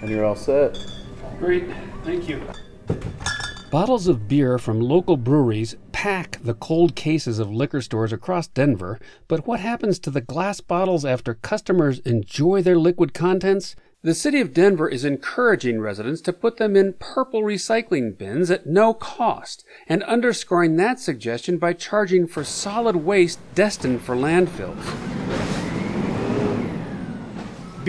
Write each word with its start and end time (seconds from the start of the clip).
And 0.00 0.10
you're 0.10 0.24
all 0.24 0.36
set. 0.36 0.78
Great, 1.38 1.64
thank 2.04 2.28
you. 2.28 2.42
Bottles 3.70 4.08
of 4.08 4.26
beer 4.26 4.58
from 4.58 4.80
local 4.80 5.16
breweries 5.16 5.76
pack 5.92 6.38
the 6.42 6.54
cold 6.54 6.96
cases 6.96 7.38
of 7.38 7.52
liquor 7.52 7.80
stores 7.80 8.12
across 8.12 8.48
Denver, 8.48 8.98
but 9.28 9.46
what 9.46 9.60
happens 9.60 9.98
to 10.00 10.10
the 10.10 10.20
glass 10.20 10.60
bottles 10.60 11.04
after 11.04 11.34
customers 11.34 12.00
enjoy 12.00 12.62
their 12.62 12.78
liquid 12.78 13.14
contents? 13.14 13.76
The 14.02 14.14
city 14.14 14.40
of 14.40 14.54
Denver 14.54 14.88
is 14.88 15.04
encouraging 15.04 15.80
residents 15.80 16.22
to 16.22 16.32
put 16.32 16.56
them 16.56 16.74
in 16.74 16.94
purple 16.94 17.42
recycling 17.42 18.16
bins 18.16 18.50
at 18.50 18.66
no 18.66 18.94
cost 18.94 19.62
and 19.86 20.02
underscoring 20.04 20.76
that 20.76 20.98
suggestion 20.98 21.58
by 21.58 21.74
charging 21.74 22.26
for 22.26 22.42
solid 22.42 22.96
waste 22.96 23.38
destined 23.54 24.00
for 24.00 24.16
landfills. 24.16 25.09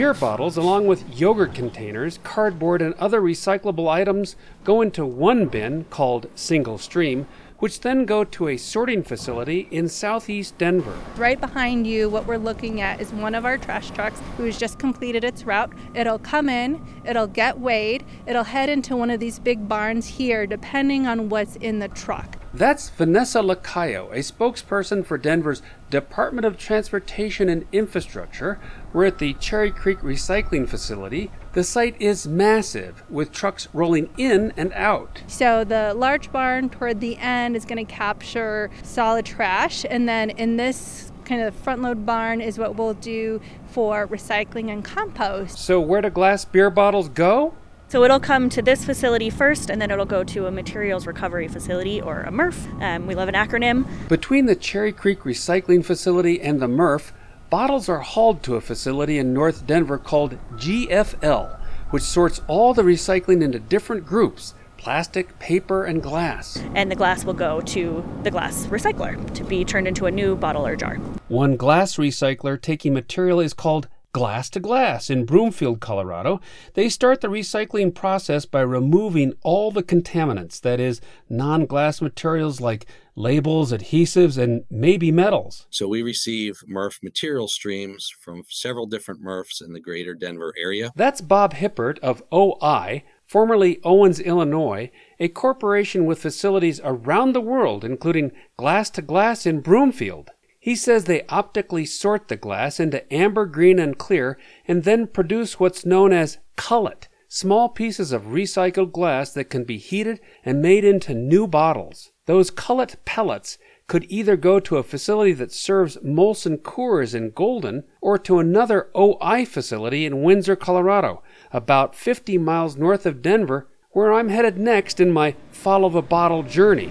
Beer 0.00 0.14
bottles, 0.14 0.56
along 0.56 0.86
with 0.86 1.04
yogurt 1.14 1.52
containers, 1.52 2.20
cardboard, 2.22 2.80
and 2.80 2.94
other 2.94 3.20
recyclable 3.20 3.86
items, 3.86 4.34
go 4.64 4.80
into 4.80 5.04
one 5.04 5.44
bin 5.44 5.84
called 5.90 6.26
single 6.34 6.78
stream, 6.78 7.26
which 7.58 7.80
then 7.80 8.06
go 8.06 8.24
to 8.24 8.48
a 8.48 8.56
sorting 8.56 9.02
facility 9.02 9.68
in 9.70 9.90
southeast 9.90 10.56
Denver. 10.56 10.98
Right 11.16 11.38
behind 11.38 11.86
you, 11.86 12.08
what 12.08 12.24
we're 12.24 12.38
looking 12.38 12.80
at 12.80 12.98
is 12.98 13.12
one 13.12 13.34
of 13.34 13.44
our 13.44 13.58
trash 13.58 13.90
trucks 13.90 14.22
who's 14.38 14.56
just 14.56 14.78
completed 14.78 15.22
its 15.22 15.44
route. 15.44 15.70
It'll 15.94 16.18
come 16.18 16.48
in, 16.48 16.82
it'll 17.04 17.26
get 17.26 17.60
weighed, 17.60 18.02
it'll 18.26 18.44
head 18.44 18.70
into 18.70 18.96
one 18.96 19.10
of 19.10 19.20
these 19.20 19.38
big 19.38 19.68
barns 19.68 20.06
here, 20.06 20.46
depending 20.46 21.06
on 21.06 21.28
what's 21.28 21.56
in 21.56 21.78
the 21.78 21.88
truck. 21.88 22.39
That's 22.52 22.90
Vanessa 22.90 23.38
Lacayo, 23.42 24.10
a 24.10 24.18
spokesperson 24.18 25.06
for 25.06 25.16
Denver's 25.16 25.62
Department 25.88 26.44
of 26.44 26.58
Transportation 26.58 27.48
and 27.48 27.64
Infrastructure. 27.70 28.58
We're 28.92 29.04
at 29.04 29.18
the 29.18 29.34
Cherry 29.34 29.70
Creek 29.70 30.00
Recycling 30.00 30.68
Facility. 30.68 31.30
The 31.52 31.62
site 31.62 31.94
is 32.00 32.26
massive, 32.26 33.04
with 33.08 33.30
trucks 33.30 33.68
rolling 33.72 34.10
in 34.18 34.52
and 34.56 34.72
out. 34.72 35.22
So 35.28 35.62
the 35.62 35.94
large 35.94 36.32
barn 36.32 36.70
toward 36.70 36.98
the 37.00 37.16
end 37.18 37.54
is 37.54 37.64
going 37.64 37.86
to 37.86 37.92
capture 37.92 38.68
solid 38.82 39.26
trash, 39.26 39.86
and 39.88 40.08
then 40.08 40.30
in 40.30 40.56
this 40.56 41.12
kind 41.24 41.42
of 41.42 41.54
front 41.54 41.82
load 41.82 42.04
barn 42.04 42.40
is 42.40 42.58
what 42.58 42.74
we'll 42.74 42.94
do 42.94 43.40
for 43.68 44.08
recycling 44.08 44.72
and 44.72 44.84
compost. 44.84 45.56
So, 45.56 45.80
where 45.80 46.00
do 46.00 46.10
glass 46.10 46.44
beer 46.44 46.70
bottles 46.70 47.08
go? 47.08 47.54
So 47.90 48.04
it'll 48.04 48.20
come 48.20 48.48
to 48.50 48.62
this 48.62 48.84
facility 48.84 49.30
first, 49.30 49.68
and 49.68 49.82
then 49.82 49.90
it'll 49.90 50.06
go 50.06 50.22
to 50.22 50.46
a 50.46 50.50
materials 50.52 51.08
recovery 51.08 51.48
facility 51.48 52.00
or 52.00 52.20
a 52.20 52.30
MRF. 52.30 52.80
Um, 52.80 53.08
we 53.08 53.16
love 53.16 53.28
an 53.28 53.34
acronym. 53.34 53.84
Between 54.08 54.46
the 54.46 54.54
Cherry 54.54 54.92
Creek 54.92 55.22
Recycling 55.22 55.84
Facility 55.84 56.40
and 56.40 56.62
the 56.62 56.68
MRF, 56.68 57.10
bottles 57.50 57.88
are 57.88 57.98
hauled 57.98 58.44
to 58.44 58.54
a 58.54 58.60
facility 58.60 59.18
in 59.18 59.34
North 59.34 59.66
Denver 59.66 59.98
called 59.98 60.38
GFL, 60.54 61.58
which 61.90 62.04
sorts 62.04 62.40
all 62.46 62.74
the 62.74 62.82
recycling 62.82 63.42
into 63.42 63.58
different 63.58 64.06
groups 64.06 64.54
plastic, 64.76 65.36
paper, 65.40 65.84
and 65.84 66.00
glass. 66.00 66.62
And 66.76 66.92
the 66.92 66.96
glass 66.96 67.24
will 67.24 67.34
go 67.34 67.60
to 67.60 68.04
the 68.22 68.30
glass 68.30 68.66
recycler 68.66 69.34
to 69.34 69.42
be 69.42 69.64
turned 69.64 69.88
into 69.88 70.06
a 70.06 70.12
new 70.12 70.36
bottle 70.36 70.64
or 70.64 70.76
jar. 70.76 70.94
One 71.26 71.56
glass 71.56 71.96
recycler 71.96 72.58
taking 72.58 72.94
material 72.94 73.40
is 73.40 73.52
called 73.52 73.88
Glass 74.12 74.50
to 74.50 74.60
Glass 74.60 75.08
in 75.08 75.24
Broomfield, 75.24 75.80
Colorado. 75.80 76.40
They 76.74 76.88
start 76.88 77.20
the 77.20 77.28
recycling 77.28 77.94
process 77.94 78.44
by 78.44 78.62
removing 78.62 79.34
all 79.42 79.70
the 79.70 79.84
contaminants, 79.84 80.60
that 80.62 80.80
is, 80.80 81.00
non 81.28 81.64
glass 81.64 82.00
materials 82.00 82.60
like 82.60 82.86
labels, 83.14 83.72
adhesives, 83.72 84.36
and 84.36 84.64
maybe 84.68 85.12
metals. 85.12 85.66
So 85.70 85.86
we 85.86 86.02
receive 86.02 86.62
MRF 86.68 87.02
material 87.02 87.46
streams 87.46 88.10
from 88.20 88.42
several 88.48 88.86
different 88.86 89.22
MRFs 89.22 89.64
in 89.64 89.72
the 89.72 89.80
greater 89.80 90.14
Denver 90.14 90.52
area. 90.58 90.90
That's 90.96 91.20
Bob 91.20 91.52
Hippert 91.52 92.00
of 92.00 92.22
OI, 92.32 93.04
formerly 93.26 93.78
Owens, 93.84 94.18
Illinois, 94.18 94.90
a 95.20 95.28
corporation 95.28 96.04
with 96.04 96.18
facilities 96.20 96.80
around 96.82 97.32
the 97.32 97.40
world, 97.40 97.84
including 97.84 98.32
Glass 98.56 98.90
to 98.90 99.02
Glass 99.02 99.46
in 99.46 99.60
Broomfield. 99.60 100.30
He 100.60 100.76
says 100.76 101.04
they 101.04 101.24
optically 101.30 101.86
sort 101.86 102.28
the 102.28 102.36
glass 102.36 102.78
into 102.78 103.10
amber, 103.12 103.46
green, 103.46 103.78
and 103.78 103.96
clear, 103.96 104.38
and 104.68 104.84
then 104.84 105.06
produce 105.06 105.58
what's 105.58 105.86
known 105.86 106.12
as 106.12 106.36
cullet, 106.56 107.08
small 107.28 107.70
pieces 107.70 108.12
of 108.12 108.24
recycled 108.24 108.92
glass 108.92 109.32
that 109.32 109.48
can 109.48 109.64
be 109.64 109.78
heated 109.78 110.20
and 110.44 110.60
made 110.60 110.84
into 110.84 111.14
new 111.14 111.46
bottles. 111.46 112.12
Those 112.26 112.50
cullet 112.50 112.96
pellets 113.06 113.56
could 113.86 114.04
either 114.10 114.36
go 114.36 114.60
to 114.60 114.76
a 114.76 114.82
facility 114.82 115.32
that 115.32 115.50
serves 115.50 115.96
Molson 115.96 116.58
Coors 116.58 117.14
in 117.14 117.30
Golden 117.30 117.84
or 118.02 118.18
to 118.18 118.38
another 118.38 118.90
OI 118.94 119.46
facility 119.46 120.04
in 120.04 120.22
Windsor, 120.22 120.56
Colorado, 120.56 121.22
about 121.52 121.96
50 121.96 122.36
miles 122.36 122.76
north 122.76 123.06
of 123.06 123.22
Denver, 123.22 123.66
where 123.92 124.12
I'm 124.12 124.28
headed 124.28 124.58
next 124.58 125.00
in 125.00 125.10
my 125.10 125.34
follow 125.50 125.88
the 125.88 126.02
bottle 126.02 126.42
journey. 126.42 126.90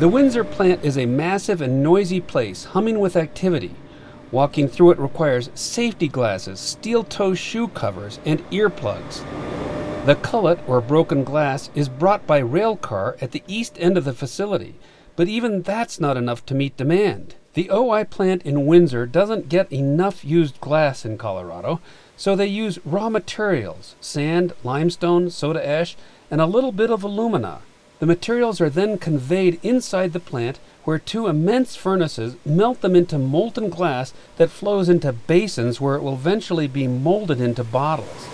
The 0.00 0.08
Windsor 0.08 0.44
plant 0.44 0.82
is 0.82 0.96
a 0.96 1.04
massive 1.04 1.60
and 1.60 1.82
noisy 1.82 2.22
place, 2.22 2.64
humming 2.64 3.00
with 3.00 3.16
activity. 3.16 3.74
Walking 4.32 4.66
through 4.66 4.92
it 4.92 4.98
requires 4.98 5.50
safety 5.54 6.08
glasses, 6.08 6.58
steel 6.58 7.04
toe 7.04 7.34
shoe 7.34 7.68
covers, 7.68 8.18
and 8.24 8.40
earplugs. 8.50 9.22
The 10.06 10.14
cullet, 10.14 10.58
or 10.66 10.80
broken 10.80 11.22
glass, 11.22 11.68
is 11.74 11.90
brought 11.90 12.26
by 12.26 12.38
rail 12.38 12.76
car 12.76 13.18
at 13.20 13.32
the 13.32 13.42
east 13.46 13.76
end 13.78 13.98
of 13.98 14.06
the 14.06 14.14
facility, 14.14 14.76
but 15.16 15.28
even 15.28 15.60
that's 15.60 16.00
not 16.00 16.16
enough 16.16 16.46
to 16.46 16.54
meet 16.54 16.78
demand. 16.78 17.34
The 17.52 17.70
OI 17.70 18.04
plant 18.04 18.40
in 18.40 18.64
Windsor 18.64 19.04
doesn't 19.04 19.50
get 19.50 19.70
enough 19.70 20.24
used 20.24 20.62
glass 20.62 21.04
in 21.04 21.18
Colorado, 21.18 21.78
so 22.16 22.34
they 22.34 22.46
use 22.46 22.78
raw 22.86 23.10
materials 23.10 23.96
sand, 24.00 24.54
limestone, 24.64 25.28
soda 25.28 25.68
ash, 25.68 25.94
and 26.30 26.40
a 26.40 26.46
little 26.46 26.72
bit 26.72 26.88
of 26.88 27.04
alumina. 27.04 27.60
The 28.00 28.06
materials 28.06 28.62
are 28.62 28.70
then 28.70 28.96
conveyed 28.96 29.60
inside 29.62 30.14
the 30.14 30.20
plant 30.20 30.58
where 30.84 30.98
two 30.98 31.26
immense 31.26 31.76
furnaces 31.76 32.34
melt 32.46 32.80
them 32.80 32.96
into 32.96 33.18
molten 33.18 33.68
glass 33.68 34.14
that 34.38 34.50
flows 34.50 34.88
into 34.88 35.12
basins 35.12 35.82
where 35.82 35.96
it 35.96 36.02
will 36.02 36.14
eventually 36.14 36.66
be 36.66 36.88
molded 36.88 37.42
into 37.42 37.62
bottles. 37.62 38.26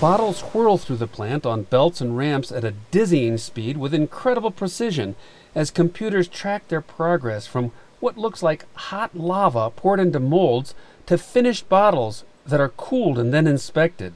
Bottles 0.00 0.40
whirl 0.40 0.78
through 0.78 0.96
the 0.96 1.06
plant 1.06 1.44
on 1.44 1.64
belts 1.64 2.00
and 2.00 2.16
ramps 2.16 2.50
at 2.50 2.64
a 2.64 2.74
dizzying 2.90 3.36
speed 3.36 3.76
with 3.76 3.92
incredible 3.92 4.50
precision 4.50 5.14
as 5.54 5.70
computers 5.70 6.26
track 6.26 6.68
their 6.68 6.80
progress 6.80 7.46
from 7.46 7.70
what 8.00 8.16
looks 8.16 8.42
like 8.42 8.64
hot 8.74 9.14
lava 9.14 9.68
poured 9.68 10.00
into 10.00 10.18
molds 10.20 10.74
to 11.04 11.18
finished 11.18 11.68
bottles 11.68 12.24
that 12.46 12.60
are 12.60 12.70
cooled 12.70 13.18
and 13.18 13.32
then 13.32 13.46
inspected. 13.46 14.14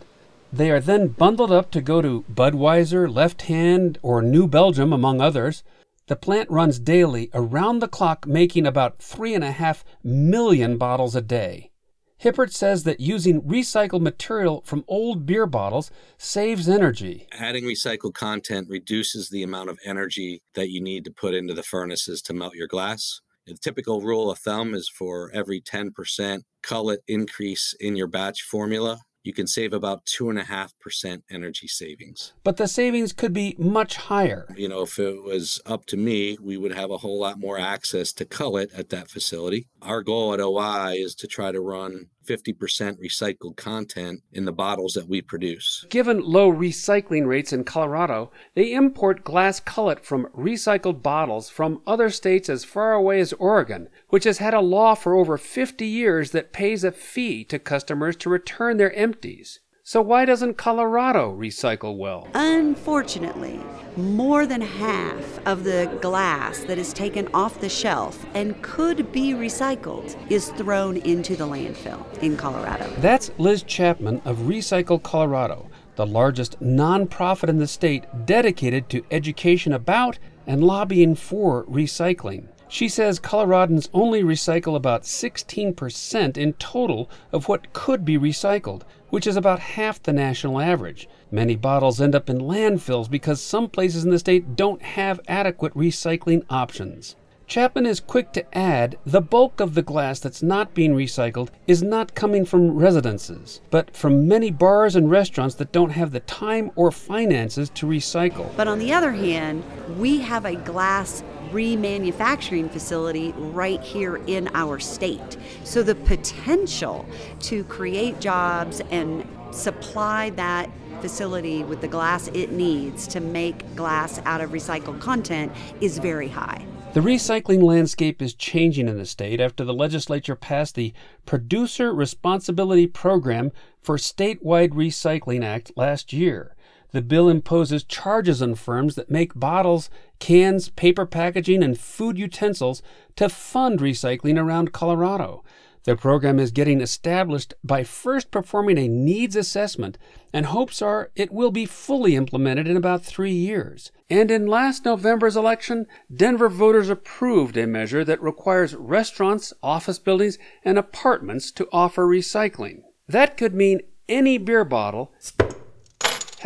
They 0.53 0.71
are 0.71 0.81
then 0.81 1.09
bundled 1.09 1.53
up 1.53 1.71
to 1.73 1.81
go 1.81 2.01
to 2.01 2.25
Budweiser, 2.33 3.13
Left 3.13 3.43
Hand, 3.43 3.99
or 4.03 4.23
New 4.23 4.47
Belgium, 4.47 4.93
among 4.93 5.21
others. 5.21 5.63
The 6.07 6.17
plant 6.17 6.51
runs 6.51 6.79
daily, 6.79 7.31
around 7.35 7.81
the 7.81 7.89
clock, 7.89 8.27
making 8.27 8.67
about 8.67 9.01
three 9.01 9.35
and 9.35 9.43
a 9.43 9.51
half 9.51 9.85
million 10.05 10.79
bottles 10.79 11.17
a 11.17 11.21
day. 11.21 11.73
Hippert 12.19 12.53
says 12.53 12.85
that 12.85 13.01
using 13.01 13.43
recycled 13.43 14.01
material 14.01 14.63
from 14.65 14.85
old 14.89 15.27
beer 15.27 15.47
bottles 15.47 15.91
saves 16.17 16.69
energy. 16.69 17.27
Adding 17.33 17.65
recycled 17.65 18.15
content 18.15 18.69
reduces 18.71 19.29
the 19.29 19.43
amount 19.43 19.69
of 19.69 19.79
energy 19.85 20.43
that 20.55 20.71
you 20.71 20.81
need 20.81 21.05
to 21.05 21.11
put 21.11 21.35
into 21.35 21.53
the 21.53 21.63
furnaces 21.63 22.23
to 22.23 22.33
melt 22.33 22.55
your 22.55 22.69
glass. 22.69 23.21
The 23.47 23.55
typical 23.55 24.01
rule 24.01 24.31
of 24.31 24.39
thumb 24.39 24.75
is 24.75 24.89
for 24.89 25.31
every 25.35 25.61
10% 25.61 26.41
cullet 26.63 27.01
increase 27.07 27.75
in 27.79 27.97
your 27.97 28.09
batch 28.09 28.43
formula, 28.43 29.01
you 29.27 29.33
can 29.33 29.47
save 29.47 29.73
about 29.73 30.07
2.5% 30.07 31.23
energy 31.31 31.67
savings. 31.67 32.33
But 32.45 32.57
the 32.57 32.69
savings 32.69 33.13
could 33.13 33.33
be 33.33 33.57
much 33.59 33.97
higher. 33.97 34.47
You 34.57 34.69
know, 34.69 34.83
if 34.83 34.99
it 34.99 35.23
was 35.23 35.61
up 35.67 35.85
to 35.87 35.97
me, 35.97 36.39
we 36.41 36.57
would 36.57 36.73
have 36.73 36.91
a 36.91 36.99
whole 36.99 37.19
lot 37.19 37.39
more 37.39 37.59
access 37.59 38.13
to 38.15 38.25
cullet 38.25 38.71
at 38.73 38.91
that 38.91 39.11
facility. 39.11 39.67
Our 39.83 40.03
goal 40.03 40.33
at 40.33 40.41
OI 40.41 40.93
is 40.93 41.15
to 41.17 41.27
try 41.27 41.51
to 41.51 41.61
run 41.61 42.07
50% 42.27 42.57
recycled 43.01 43.57
content 43.57 44.23
in 44.33 44.45
the 44.45 44.53
bottles 44.53 44.93
that 44.95 45.09
we 45.09 45.23
produce. 45.23 45.87
Given 45.89 46.21
low 46.21 46.53
recycling 46.53 47.27
rates 47.27 47.53
in 47.53 47.65
Colorado, 47.65 48.31
they 48.55 48.73
import 48.73 49.25
glass 49.25 49.61
cullet 49.61 50.05
from 50.05 50.27
recycled 50.37 51.03
bottles 51.03 51.49
from 51.49 51.83
other 51.87 52.11
states 52.11 52.49
as 52.49 52.65
far 52.65 52.93
away 52.93 53.21
as 53.21 53.33
Oregon, 53.35 53.89
which 54.09 54.25
has 54.25 54.39
had 54.39 54.55
a 54.55 54.61
law 54.61 54.95
for 54.95 55.15
over 55.15 55.39
50 55.39 55.87
years 55.87 56.33
that 56.33 56.53
pays 56.53 56.85
a 56.85 56.93
fee 56.93 57.45
to 57.45 57.59
customers 57.59 58.17
to 58.17 58.31
return 58.31 58.77
their 58.77 58.95
empties. 58.95 59.61
So, 59.89 60.03
why 60.03 60.25
doesn't 60.25 60.55
Colorado 60.55 61.33
recycle 61.33 61.97
well? 61.97 62.27
Unfortunately, 62.35 63.61
more 63.97 64.45
than 64.45 64.61
half 64.61 65.39
of 65.47 65.63
the 65.63 65.89
glass 66.01 66.59
that 66.65 66.77
is 66.77 66.93
taken 66.93 67.29
off 67.33 67.61
the 67.61 67.69
shelf 67.69 68.27
and 68.35 68.61
could 68.63 69.13
be 69.13 69.33
recycled 69.33 70.17
is 70.29 70.49
thrown 70.49 70.97
into 70.97 71.37
the 71.37 71.47
landfill 71.47 72.05
in 72.21 72.37
Colorado. 72.37 72.93
That's 72.99 73.31
Liz 73.39 73.63
Chapman 73.63 74.23
of 74.25 74.39
Recycle 74.39 75.01
Colorado, 75.01 75.71
the 75.95 76.05
largest 76.05 76.61
nonprofit 76.61 77.49
in 77.49 77.59
the 77.59 77.69
state 77.69 78.07
dedicated 78.27 78.89
to 78.89 79.05
education 79.13 79.73
about 79.73 80.19
and 80.49 80.65
lobbying 80.65 81.15
for 81.15 81.65
recycling. 81.67 82.49
She 82.69 82.89
says 82.89 83.21
Coloradans 83.21 83.89
only 83.95 84.25
recycle 84.25 84.75
about 84.75 85.05
16% 85.05 86.37
in 86.37 86.53
total 86.55 87.09
of 87.31 87.47
what 87.47 87.73
could 87.73 88.05
be 88.05 88.19
recycled, 88.19 88.83
which 89.17 89.27
is 89.27 89.39
about 89.39 89.61
half 89.61 90.03
the 90.03 90.13
national 90.13 90.61
average. 90.61 91.09
Many 91.31 91.57
bottles 91.57 92.03
end 92.03 92.15
up 92.15 92.29
in 92.29 92.37
landfills 92.37 93.11
because 93.11 93.41
some 93.41 93.67
places 93.67 94.05
in 94.05 94.11
the 94.11 94.19
state 94.19 94.57
don't 94.57 94.83
have 94.83 95.23
adequate 95.27 95.73
recycling 95.73 96.45
options. 96.51 97.17
Chapman 97.47 97.87
is 97.87 97.99
quick 97.99 98.35
to 98.35 98.45
add 98.55 98.99
the 99.07 99.23
bulk 99.23 99.59
of 99.59 99.73
the 99.73 99.81
glass 99.81 100.21
that's 100.21 100.43
not 100.43 100.75
being 100.75 100.93
recycled 100.93 101.49
is 101.67 101.83
not 101.83 102.15
coming 102.15 102.45
from 102.45 102.77
residences, 102.77 103.63
but 103.71 103.97
from 103.97 104.29
many 104.29 104.51
bars 104.51 104.97
and 104.97 105.11
restaurants 105.11 105.55
that 105.55 105.73
don't 105.73 105.93
have 105.93 106.11
the 106.11 106.21
time 106.21 106.71
or 106.77 106.91
finances 106.91 107.71
to 107.71 107.87
recycle. 107.87 108.55
But 108.55 108.69
on 108.69 108.79
the 108.79 108.93
other 108.93 109.13
hand, 109.13 109.65
we 109.97 110.19
have 110.19 110.45
a 110.45 110.57
glass 110.57 111.23
remanufacturing 111.51 112.71
facility 112.71 113.33
right 113.37 113.81
here 113.83 114.17
in 114.27 114.49
our 114.55 114.79
state. 114.79 115.37
So 115.65 115.83
the 115.83 115.95
potential 115.95 117.07
to 117.41 117.65
create 117.65 118.21
jobs 118.21 118.81
and 118.91 119.27
supply 119.51 120.31
that 120.31 120.71
facility 121.01 121.63
with 121.65 121.81
the 121.81 121.89
glass 121.89 122.29
it 122.29 122.53
needs 122.53 123.07
to 123.09 123.21
make 123.21 123.75
glass 123.77 124.21
out 124.25 124.41
of 124.41 124.51
recycled 124.51 125.01
content 125.01 125.53
is 125.81 125.99
very 125.99 126.29
high. 126.29 126.67
The 126.95 127.03
recycling 127.03 127.63
landscape 127.63 128.23
is 128.23 128.33
changing 128.33 128.89
in 128.89 128.97
the 128.97 129.05
state 129.05 129.39
after 129.39 129.65
the 129.65 129.75
legislature 129.75 130.35
passed 130.35 130.77
the 130.77 130.95
Producer 131.27 131.93
Responsibility 131.93 132.87
Program 132.87 133.53
for 133.83 133.99
Statewide 133.99 134.71
Recycling 134.71 135.45
Act 135.45 135.73
last 135.77 136.15
year. 136.15 136.56
The 136.97 137.03
bill 137.03 137.29
imposes 137.29 137.85
charges 137.85 138.41
on 138.41 138.55
firms 138.55 138.95
that 138.95 139.11
make 139.11 139.39
bottles, 139.39 139.91
cans, 140.19 140.71
paper 140.71 141.05
packaging, 141.05 141.63
and 141.63 141.79
food 141.79 142.17
utensils 142.17 142.81
to 143.17 143.29
fund 143.29 143.81
recycling 143.81 144.43
around 144.43 144.73
Colorado. 144.73 145.45
The 145.85 145.95
program 145.95 146.39
is 146.41 146.51
getting 146.53 146.81
established 146.81 147.53
by 147.63 147.85
first 147.85 148.31
performing 148.31 148.79
a 148.79 148.89
needs 148.89 149.37
assessment, 149.37 149.99
and 150.33 150.47
hopes 150.47 150.81
are 150.81 151.11
it 151.15 151.31
will 151.31 151.51
be 151.51 151.67
fully 151.67 152.17
implemented 152.17 152.67
in 152.67 152.79
about 152.79 153.05
three 153.05 153.35
years. 153.35 153.93
And 154.09 154.31
in 154.31 154.47
last 154.47 154.87
November's 154.87 155.37
election, 155.37 155.87
Denver 156.11 156.49
voters 156.49 156.89
approved 156.89 157.59
a 157.59 157.67
measure 157.67 158.07
that 158.07 158.23
requires 158.23 158.75
restaurants, 158.75 159.53
office 159.63 159.99
buildings, 159.99 160.39
and 160.65 160.79
apartments 160.79 161.53
to 161.53 161.69
offer 161.73 162.07
recycling. 162.07 162.85
That 163.07 163.37
could 163.37 163.55
mean 163.55 163.83
any 164.09 164.39
beer 164.39 164.65
bottle 164.65 165.13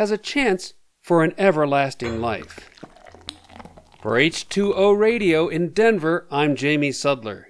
has 0.01 0.09
a 0.09 0.17
chance 0.17 0.73
for 0.99 1.23
an 1.23 1.31
everlasting 1.37 2.19
life. 2.19 2.71
For 4.01 4.13
H2O 4.13 4.97
Radio 4.97 5.47
in 5.47 5.73
Denver, 5.73 6.25
I'm 6.31 6.55
Jamie 6.55 6.89
Sudler. 6.89 7.43